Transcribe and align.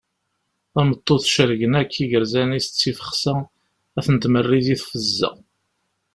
Tameṭṭut 0.73 1.23
cergen 1.35 1.73
akk 1.81 1.93
igerzan-is 2.03 2.67
d 2.69 2.73
tifexsa 2.79 3.35
ad 3.97 4.03
ten-tmerri 4.05 4.59
di 4.65 4.75
tfezza. 4.81 5.31